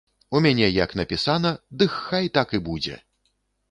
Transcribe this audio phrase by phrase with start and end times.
[0.37, 1.53] У мяне як напісана,
[1.83, 3.01] дых хай так і будзе!